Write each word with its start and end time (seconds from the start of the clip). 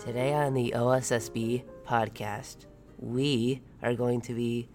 Today 0.00 0.32
on 0.32 0.54
the 0.54 0.72
OSSB 0.74 1.62
podcast, 1.86 2.64
we 2.98 3.60
are 3.82 3.92
going 3.92 4.22
to 4.22 4.34
be 4.34 4.66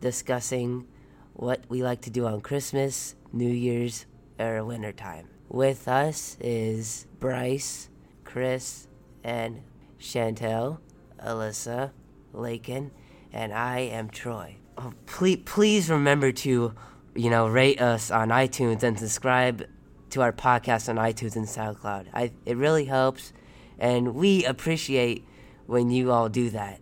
discussing 0.00 0.88
what 1.34 1.60
we 1.68 1.84
like 1.84 2.00
to 2.02 2.10
do 2.10 2.26
on 2.26 2.40
Christmas, 2.40 3.14
New 3.32 3.48
Year's, 3.48 4.06
or 4.36 4.64
wintertime. 4.64 5.28
With 5.48 5.86
us 5.86 6.36
is 6.40 7.06
Bryce, 7.20 7.88
Chris, 8.24 8.88
and 9.22 9.62
Chantel, 10.00 10.80
Alyssa, 11.24 11.92
Lakin, 12.32 12.90
and 13.32 13.54
I 13.54 13.78
am 13.78 14.10
Troy. 14.10 14.56
Oh, 14.76 14.92
please, 15.06 15.38
please 15.44 15.88
remember 15.88 16.32
to, 16.32 16.74
you 17.14 17.30
know, 17.30 17.46
rate 17.46 17.80
us 17.80 18.10
on 18.10 18.30
iTunes 18.30 18.82
and 18.82 18.98
subscribe 18.98 19.68
to 20.10 20.20
our 20.20 20.32
podcast 20.32 20.88
on 20.88 20.96
iTunes 20.96 21.36
and 21.36 21.46
SoundCloud. 21.46 22.08
I, 22.12 22.32
it 22.44 22.56
really 22.56 22.86
helps, 22.86 23.32
and 23.78 24.14
we 24.14 24.44
appreciate 24.44 25.26
when 25.66 25.90
you 25.90 26.10
all 26.10 26.28
do 26.28 26.50
that. 26.50 26.80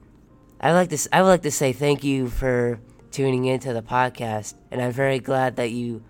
I 0.61 0.73
like 0.73 0.89
this. 0.89 1.09
I 1.13 1.23
would 1.23 1.29
like 1.29 1.43
to 1.43 1.51
say 1.51 1.73
thank 1.73 2.05
you 2.05 2.29
for 2.29 2.81
tuning 3.11 3.45
into 3.45 3.73
the 3.73 3.83
podcast, 3.83 4.55
and 4.71 4.81
I'm 4.81 4.93
very 4.93 5.19
glad 5.19 5.57
that 5.57 5.71
you 5.71 6.03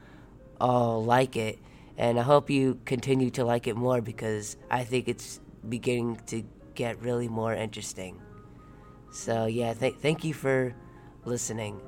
all 0.60 1.02
like 1.05 1.36
it, 1.36 1.58
and 1.96 2.18
I 2.18 2.22
hope 2.22 2.50
you 2.50 2.80
continue 2.84 3.30
to 3.30 3.45
like 3.45 3.66
it 3.66 3.77
more 3.77 4.00
because 4.00 4.56
I 4.70 4.84
think 4.84 5.08
it's 5.08 5.41
beginning 5.68 6.20
to 6.27 6.42
get 6.74 7.00
really 7.00 7.28
more 7.28 7.55
interesting. 7.55 8.20
So 9.10 9.46
yeah, 9.46 9.74
th- 9.74 9.96
thank 9.96 10.24
you 10.24 10.34
for 10.34 10.74
listening. 11.24 11.80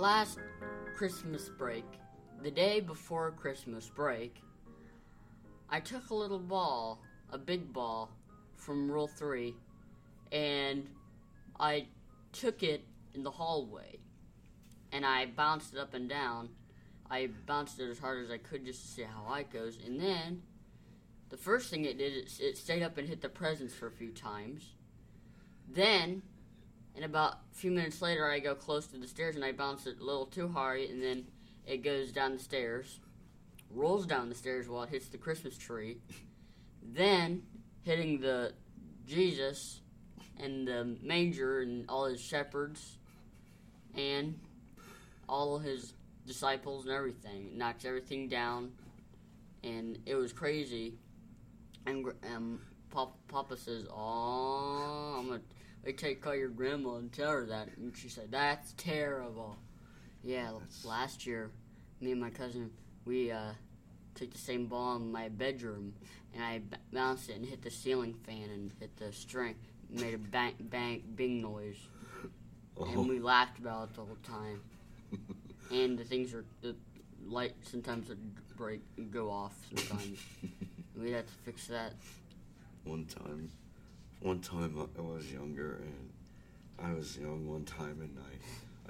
last 0.00 0.38
Christmas 0.96 1.50
break, 1.50 1.84
the 2.42 2.50
day 2.50 2.80
before 2.80 3.30
Christmas 3.32 3.88
break, 3.88 4.42
I 5.68 5.80
took 5.80 6.10
a 6.10 6.14
little 6.14 6.38
ball, 6.38 7.02
a 7.30 7.38
big 7.38 7.72
ball, 7.72 8.10
from 8.56 8.90
Rule 8.90 9.08
3, 9.08 9.54
and 10.32 10.86
I 11.58 11.86
took 12.32 12.62
it 12.62 12.84
in 13.14 13.22
the 13.22 13.30
hallway, 13.30 13.98
and 14.92 15.04
I 15.04 15.26
bounced 15.26 15.74
it 15.74 15.78
up 15.78 15.94
and 15.94 16.08
down. 16.08 16.50
I 17.10 17.30
bounced 17.46 17.80
it 17.80 17.90
as 17.90 17.98
hard 17.98 18.24
as 18.24 18.30
I 18.30 18.38
could 18.38 18.64
just 18.64 18.82
to 18.82 18.88
see 18.88 19.02
how 19.02 19.34
it 19.34 19.50
goes, 19.50 19.78
and 19.84 20.00
then 20.00 20.42
the 21.28 21.36
first 21.36 21.70
thing 21.70 21.84
it 21.84 21.98
did, 21.98 22.12
it, 22.12 22.40
it 22.40 22.56
stayed 22.56 22.82
up 22.82 22.98
and 22.98 23.08
hit 23.08 23.20
the 23.20 23.28
presents 23.28 23.74
for 23.74 23.86
a 23.86 23.92
few 23.92 24.10
times. 24.10 24.74
Then 25.68 26.22
and 26.96 27.04
about 27.04 27.38
a 27.52 27.54
few 27.54 27.70
minutes 27.70 28.02
later, 28.02 28.28
I 28.28 28.40
go 28.40 28.54
close 28.54 28.86
to 28.88 28.98
the 28.98 29.06
stairs 29.06 29.36
and 29.36 29.44
I 29.44 29.52
bounce 29.52 29.86
it 29.86 30.00
a 30.00 30.04
little 30.04 30.26
too 30.26 30.48
hard, 30.48 30.80
and 30.80 31.02
then 31.02 31.26
it 31.66 31.78
goes 31.78 32.12
down 32.12 32.32
the 32.32 32.42
stairs, 32.42 33.00
rolls 33.70 34.06
down 34.06 34.28
the 34.28 34.34
stairs 34.34 34.68
while 34.68 34.82
it 34.82 34.90
hits 34.90 35.08
the 35.08 35.18
Christmas 35.18 35.56
tree, 35.56 35.98
then 36.82 37.42
hitting 37.82 38.20
the 38.20 38.52
Jesus 39.06 39.80
and 40.38 40.66
the 40.66 40.96
manger 41.02 41.60
and 41.60 41.84
all 41.88 42.06
his 42.06 42.20
shepherds 42.20 42.98
and 43.96 44.38
all 45.28 45.58
his 45.58 45.94
disciples 46.26 46.86
and 46.86 46.94
everything. 46.94 47.46
It 47.46 47.56
knocks 47.56 47.84
everything 47.84 48.28
down, 48.28 48.72
and 49.62 49.98
it 50.06 50.14
was 50.14 50.32
crazy. 50.32 50.94
And 51.86 52.06
um, 52.34 52.60
Papa, 52.90 53.12
Papa 53.28 53.56
says, 53.56 53.86
"Oh, 53.90 55.16
I'm 55.18 55.28
gonna." 55.28 55.40
take 55.96 56.20
call 56.20 56.34
your 56.34 56.48
grandma 56.48 56.96
and 56.96 57.12
tell 57.12 57.30
her 57.30 57.46
that. 57.46 57.68
And 57.76 57.96
she 57.96 58.08
said, 58.08 58.30
That's 58.30 58.74
terrible. 58.76 59.56
Yeah, 60.22 60.50
That's... 60.58 60.84
last 60.84 61.26
year, 61.26 61.50
me 62.00 62.12
and 62.12 62.20
my 62.20 62.30
cousin, 62.30 62.70
we 63.04 63.30
uh, 63.30 63.52
took 64.14 64.30
the 64.32 64.38
same 64.38 64.66
ball 64.66 64.96
in 64.96 65.10
my 65.10 65.28
bedroom 65.28 65.94
and 66.34 66.42
I 66.44 66.58
b- 66.58 66.76
bounced 66.92 67.30
it 67.30 67.36
and 67.36 67.46
hit 67.46 67.62
the 67.62 67.70
ceiling 67.70 68.14
fan 68.26 68.50
and 68.52 68.72
hit 68.78 68.96
the 68.96 69.12
string. 69.12 69.56
Made 69.88 70.14
a 70.14 70.18
bang, 70.18 70.54
bang, 70.60 71.02
bing 71.16 71.42
noise. 71.42 71.78
Oh. 72.76 72.84
And 72.84 73.08
we 73.08 73.18
laughed 73.18 73.58
about 73.58 73.88
it 73.88 73.94
the 73.94 74.02
whole 74.02 74.16
time. 74.22 74.60
and 75.72 75.98
the 75.98 76.04
things 76.04 76.32
are, 76.32 76.44
the 76.60 76.76
light 77.26 77.54
sometimes 77.62 78.08
would 78.08 78.56
break, 78.56 78.80
and 78.96 79.10
go 79.10 79.30
off 79.30 79.54
sometimes. 79.74 80.18
we 80.96 81.10
had 81.10 81.26
to 81.26 81.34
fix 81.44 81.66
that. 81.66 81.94
One 82.84 83.04
time 83.06 83.50
one 84.20 84.40
time 84.40 84.86
I 84.98 85.00
was 85.00 85.32
younger 85.32 85.80
and 85.82 86.10
I 86.78 86.92
was 86.94 87.16
young 87.16 87.48
one 87.48 87.64
time 87.64 87.98
and 88.00 88.16
I, 88.18 88.36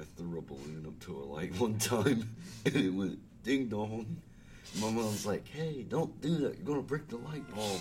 I 0.01 0.05
threw 0.17 0.39
a 0.39 0.41
balloon 0.41 0.87
up 0.87 0.99
to 1.01 1.15
a 1.15 1.25
light 1.25 1.61
one 1.61 1.77
time 1.79 2.35
and 2.65 2.75
it 2.75 2.89
went 2.89 3.19
ding 3.43 3.69
dong. 3.69 4.17
My 4.81 4.89
mom's 4.89 5.27
like, 5.27 5.47
hey, 5.47 5.85
don't 5.87 6.19
do 6.23 6.39
that. 6.39 6.57
You're 6.65 6.77
to 6.77 6.83
break 6.83 7.07
the 7.09 7.19
light 7.19 7.45
bulb. 7.55 7.81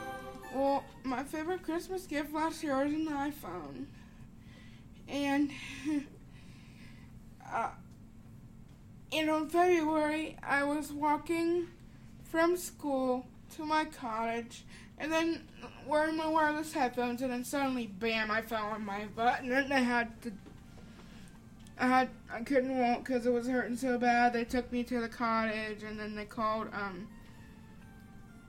Well, 0.55 0.85
my 1.03 1.25
favorite 1.25 1.63
Christmas 1.63 2.07
gift 2.07 2.33
last 2.33 2.63
year 2.63 2.77
was 2.85 2.93
an 2.93 3.07
iPhone. 3.09 3.87
And 5.09 5.51
uh, 7.53 7.71
and 9.13 9.31
on 9.31 9.49
February, 9.49 10.37
I 10.43 10.63
was 10.63 10.93
walking 10.93 11.67
from 12.23 12.57
school 12.57 13.27
to 13.57 13.65
my 13.65 13.85
cottage, 13.85 14.65
and 14.99 15.13
then 15.13 15.47
wearing 15.87 16.17
my 16.17 16.29
wireless 16.29 16.73
headphones, 16.73 17.23
and 17.23 17.33
then 17.33 17.45
suddenly, 17.45 17.87
bam! 17.87 18.31
I 18.31 18.43
fell 18.43 18.67
on 18.67 18.85
my 18.85 19.07
butt, 19.15 19.41
and 19.41 19.51
then 19.51 19.73
I 19.73 19.81
had 19.81 20.23
to. 20.23 20.33
I 21.79 21.89
had 21.89 22.09
I 22.33 22.41
couldn't 22.43 22.79
walk 22.79 23.05
because 23.05 23.27
it 23.27 23.33
was 23.33 23.49
hurting 23.49 23.77
so 23.77 23.99
bad. 23.99 24.33
They 24.33 24.45
took 24.45 24.71
me 24.71 24.85
to 24.85 25.01
the 25.01 25.09
cottage, 25.09 25.83
and 25.83 25.99
then 25.99 26.15
they 26.15 26.25
called 26.25 26.69
um. 26.73 27.09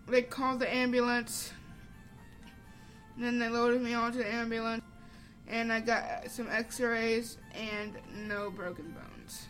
They 0.07 0.21
called 0.21 0.59
the 0.59 0.71
ambulance. 0.71 1.51
And 3.15 3.23
then 3.23 3.39
they 3.39 3.47
loaded 3.47 3.81
me 3.81 3.93
onto 3.93 4.17
the 4.17 4.31
ambulance, 4.31 4.83
and 5.47 5.71
I 5.71 5.79
got 5.79 6.29
some 6.29 6.49
X-rays 6.49 7.37
and 7.53 7.93
no 8.13 8.49
broken 8.49 8.91
bones. 8.91 9.47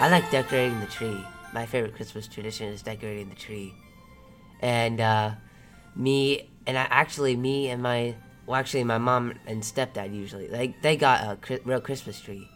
I 0.00 0.08
like 0.08 0.30
decorating 0.30 0.78
the 0.78 0.86
tree. 0.86 1.24
My 1.52 1.66
favorite 1.66 1.96
Christmas 1.96 2.28
tradition 2.28 2.68
is 2.68 2.82
decorating 2.82 3.28
the 3.30 3.34
tree. 3.34 3.74
And 4.60 5.00
uh, 5.00 5.32
me 5.96 6.50
and 6.68 6.78
I 6.78 6.86
actually 6.88 7.34
me 7.34 7.68
and 7.68 7.82
my 7.82 8.14
well 8.46 8.60
actually 8.60 8.84
my 8.84 8.98
mom 8.98 9.34
and 9.46 9.62
stepdad 9.62 10.14
usually 10.14 10.48
like 10.48 10.80
they 10.82 10.96
got 10.96 11.24
a 11.24 11.60
real 11.64 11.80
Christmas 11.80 12.20
tree. 12.20 12.48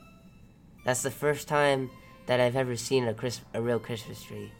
That's 0.84 1.02
the 1.02 1.10
first 1.10 1.48
time 1.48 1.90
that 2.26 2.38
I've 2.38 2.54
ever 2.54 2.76
seen 2.76 3.08
a 3.08 3.14
Chris, 3.14 3.40
a 3.54 3.60
real 3.60 3.80
Christmas 3.80 4.22
tree. 4.22 4.52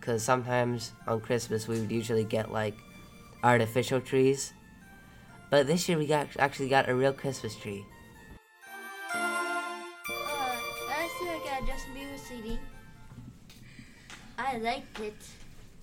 Cuz 0.00 0.22
sometimes 0.22 0.92
on 1.06 1.20
Christmas 1.20 1.68
we 1.68 1.78
would 1.78 1.92
usually 1.92 2.24
get 2.24 2.50
like 2.50 2.74
artificial 3.44 4.00
trees. 4.00 4.54
But 5.50 5.66
this 5.66 5.90
year 5.90 5.98
we 5.98 6.06
got 6.06 6.28
actually 6.38 6.70
got 6.70 6.88
a 6.88 6.94
real 6.94 7.12
Christmas 7.12 7.54
tree. 7.54 7.84
CD. 12.30 12.58
I 14.38 14.58
liked 14.58 15.00
it 15.00 15.16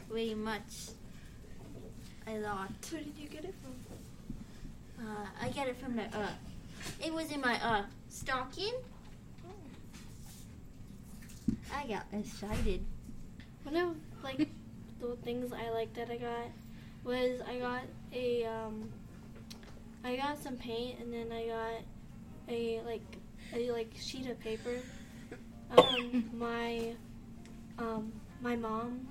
very 0.09 0.33
much. 0.33 0.91
A 2.25 2.39
lot. 2.39 2.71
Where 2.91 3.01
did 3.01 3.13
you 3.17 3.27
get 3.27 3.43
it 3.45 3.53
from? 3.61 5.05
Uh, 5.05 5.25
I 5.41 5.49
got 5.49 5.67
it 5.67 5.77
from 5.77 5.95
the, 5.95 6.03
uh, 6.03 6.29
it 7.03 7.13
was 7.13 7.31
in 7.31 7.41
my, 7.41 7.55
uh, 7.63 7.83
stocking. 8.09 8.73
I 11.73 11.85
got 11.87 12.05
excited. 12.13 12.83
One 13.63 13.75
of, 13.75 13.95
like, 14.23 14.47
the 14.99 15.15
things 15.23 15.53
I 15.53 15.69
liked 15.69 15.95
that 15.95 16.09
I 16.09 16.17
got 16.17 16.47
was 17.03 17.41
I 17.41 17.59
got 17.59 17.83
a, 18.13 18.45
um, 18.45 18.89
I 20.03 20.15
got 20.15 20.41
some 20.41 20.57
paint 20.57 20.99
and 20.99 21.13
then 21.13 21.31
I 21.31 21.47
got 21.47 21.81
a, 22.49 22.81
like, 22.85 23.17
a, 23.53 23.71
like, 23.71 23.93
sheet 23.99 24.29
of 24.29 24.39
paper 24.39 24.79
um, 25.75 26.29
my 26.33 26.93
um, 27.79 28.11
my 28.41 28.55
mom, 28.55 29.07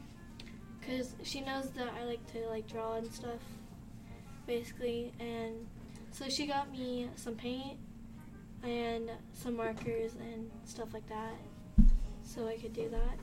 cause 0.86 1.14
she 1.22 1.40
knows 1.40 1.70
that 1.70 1.88
I 2.00 2.04
like 2.04 2.24
to 2.32 2.46
like 2.48 2.66
draw 2.66 2.94
and 2.94 3.12
stuff, 3.12 3.40
basically, 4.46 5.12
and 5.20 5.66
so 6.12 6.28
she 6.28 6.46
got 6.46 6.70
me 6.70 7.08
some 7.16 7.34
paint 7.34 7.78
and 8.62 9.10
some 9.32 9.56
markers 9.56 10.14
and 10.14 10.50
stuff 10.64 10.94
like 10.94 11.06
that, 11.08 11.34
so 12.22 12.48
I 12.48 12.56
could 12.56 12.72
do 12.72 12.88
that. 12.88 13.18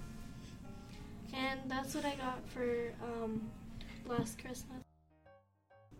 And 1.33 1.59
that's 1.67 1.95
what 1.95 2.05
I 2.05 2.15
got 2.15 2.47
for 2.49 2.93
um, 3.01 3.49
last 4.05 4.37
Christmas. 4.37 4.83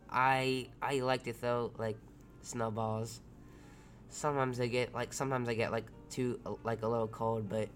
I 0.10 0.68
I 0.82 1.00
like 1.00 1.24
to 1.24 1.34
throw 1.34 1.72
like 1.78 1.98
snowballs. 2.44 3.22
Sometimes 4.10 4.60
I 4.60 4.68
get 4.68 4.94
like 4.94 5.12
sometimes 5.12 5.50
I 5.50 5.56
get 5.56 5.72
like 5.72 5.86
too 6.14 6.40
like 6.64 6.82
a 6.84 6.88
little 6.88 7.08
cold, 7.08 7.50
but 7.50 7.70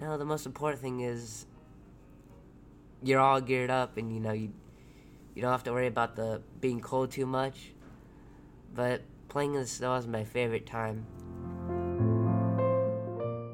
no, 0.00 0.16
the 0.16 0.24
most 0.24 0.46
important 0.46 0.82
thing 0.82 1.00
is 1.00 1.46
you're 3.02 3.20
all 3.20 3.40
geared 3.40 3.70
up 3.70 3.96
and 3.96 4.12
you 4.12 4.18
know 4.18 4.32
you 4.32 4.52
you 5.34 5.42
don't 5.42 5.52
have 5.52 5.64
to 5.64 5.72
worry 5.72 5.86
about 5.86 6.16
the 6.16 6.40
being 6.60 6.80
cold 6.80 7.10
too 7.10 7.26
much. 7.26 7.72
But 8.74 9.02
playing 9.28 9.54
in 9.54 9.60
the 9.60 9.66
snow 9.66 9.94
is 9.94 10.06
my 10.06 10.24
favorite 10.24 10.66
time. 10.66 11.06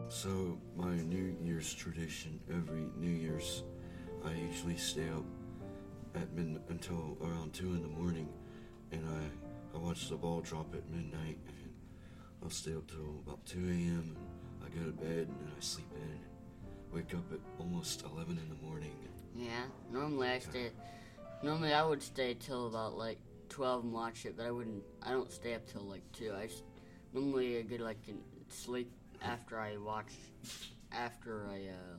So 0.08 0.58
my 0.76 0.94
New 0.96 1.36
Year's 1.42 1.72
tradition 1.74 2.40
every 2.50 2.84
New 2.96 3.10
Year's, 3.10 3.64
I 4.24 4.32
usually 4.32 4.76
stay 4.76 5.08
up 5.08 5.24
at 6.14 6.32
mid 6.34 6.60
until 6.68 7.16
around 7.22 7.52
two 7.52 7.74
in 7.74 7.82
the 7.82 7.88
morning, 7.88 8.28
and 8.92 9.02
I 9.06 9.76
I 9.76 9.78
watch 9.78 10.08
the 10.08 10.16
ball 10.16 10.40
drop 10.40 10.74
at 10.74 10.88
midnight, 10.90 11.38
I'll 12.50 12.56
stay 12.56 12.74
up 12.74 12.88
till 12.90 13.22
about 13.24 13.46
two 13.46 13.60
a.m. 13.60 14.16
and 14.16 14.66
I 14.66 14.68
go 14.76 14.84
to 14.84 14.90
bed 14.90 15.28
and 15.28 15.38
then 15.38 15.52
I 15.56 15.60
sleep 15.60 15.86
in, 15.94 16.02
and 16.02 16.18
wake 16.92 17.14
up 17.14 17.32
at 17.32 17.38
almost 17.60 18.02
eleven 18.02 18.36
in 18.38 18.48
the 18.48 18.56
morning. 18.66 18.90
Yeah, 19.36 19.66
normally 19.92 20.30
I 20.30 20.40
stay. 20.40 20.72
Normally 21.44 21.72
I 21.72 21.84
would 21.84 22.02
stay 22.02 22.34
till 22.34 22.66
about 22.66 22.98
like 22.98 23.20
twelve 23.48 23.84
and 23.84 23.92
watch 23.92 24.26
it, 24.26 24.36
but 24.36 24.46
I 24.46 24.50
wouldn't. 24.50 24.82
I 25.00 25.12
don't 25.12 25.30
stay 25.30 25.54
up 25.54 25.64
till 25.68 25.82
like 25.82 26.02
two. 26.10 26.34
I 26.36 26.48
just, 26.48 26.64
normally 27.14 27.56
I 27.56 27.62
get 27.62 27.80
like 27.82 27.98
sleep 28.48 28.90
after 29.22 29.60
I 29.60 29.76
watch, 29.76 30.12
after 30.90 31.46
I, 31.52 31.68
uh, 31.68 31.98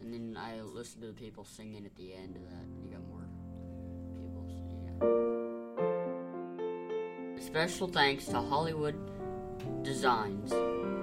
and 0.00 0.14
then 0.14 0.38
I 0.42 0.62
listen 0.62 1.02
to 1.02 1.08
the 1.08 1.12
people 1.12 1.44
singing 1.44 1.84
at 1.84 1.94
the 1.96 2.14
end 2.14 2.36
of 2.36 2.42
that. 2.44 2.64
You 2.82 2.92
got 2.92 3.06
more 3.06 3.28
people 4.22 4.46
singing. 4.48 4.88
Yeah. 7.36 7.46
Special 7.46 7.88
thanks 7.88 8.24
to 8.24 8.36
Holliewood 8.36 9.19
Designs, 9.90 10.50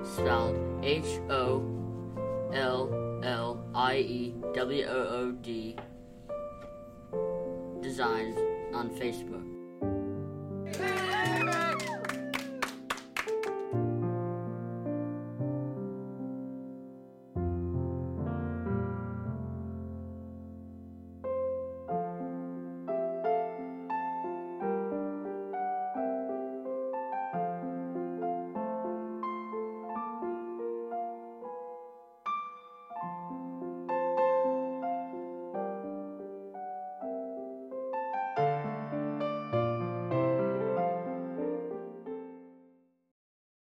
spelled 0.01 0.55
H 0.81 1.19
O 1.29 1.61
L 2.53 3.19
L 3.21 3.69
I 3.75 3.97
E 3.97 4.33
W 4.53 4.85
O 4.85 5.07
O 5.19 5.31
D 5.41 5.75
Designs 7.81 8.37
on 8.73 8.89
Facebook. 8.91 9.56